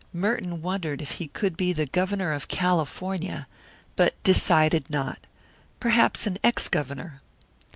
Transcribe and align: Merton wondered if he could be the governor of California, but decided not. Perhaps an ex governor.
Merton 0.11 0.63
wondered 0.63 0.99
if 0.99 1.11
he 1.11 1.27
could 1.27 1.55
be 1.55 1.73
the 1.73 1.85
governor 1.85 2.31
of 2.33 2.47
California, 2.47 3.45
but 3.95 4.15
decided 4.23 4.89
not. 4.89 5.19
Perhaps 5.79 6.25
an 6.25 6.39
ex 6.43 6.67
governor. 6.69 7.21